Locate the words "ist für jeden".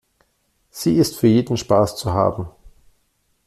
0.97-1.57